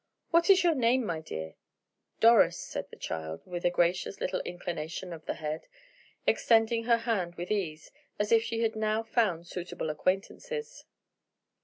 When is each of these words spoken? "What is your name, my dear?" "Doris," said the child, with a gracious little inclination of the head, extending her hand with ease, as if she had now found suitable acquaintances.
"What 0.31 0.49
is 0.49 0.63
your 0.63 0.73
name, 0.73 1.05
my 1.05 1.19
dear?" 1.21 1.53
"Doris," 2.19 2.57
said 2.57 2.89
the 2.89 2.95
child, 2.95 3.45
with 3.45 3.63
a 3.65 3.69
gracious 3.69 4.19
little 4.19 4.39
inclination 4.41 5.13
of 5.13 5.23
the 5.27 5.35
head, 5.35 5.67
extending 6.25 6.85
her 6.85 6.97
hand 6.97 7.35
with 7.35 7.51
ease, 7.51 7.91
as 8.17 8.31
if 8.31 8.41
she 8.41 8.61
had 8.61 8.75
now 8.75 9.03
found 9.03 9.45
suitable 9.45 9.91
acquaintances. 9.91 10.85